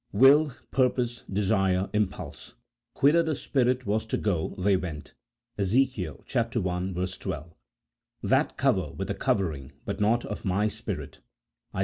Will, 0.11 0.51
purpose, 0.71 1.23
desire, 1.31 1.87
impulse: 1.93 2.55
"Whither 3.01 3.21
the 3.21 3.35
spirit 3.35 3.81
Avas 3.85 4.09
to 4.09 4.17
go, 4.17 4.55
they 4.57 4.75
went," 4.75 5.13
Ezek. 5.59 5.99
i. 5.99 7.05
12;" 7.19 7.53
That 8.23 8.57
cover 8.57 8.91
with 8.93 9.11
a 9.11 9.13
covering, 9.13 9.73
but 9.85 9.99
not 9.99 10.25
of 10.25 10.43
My 10.43 10.67
Spirit," 10.69 11.17
Is. 11.75 11.79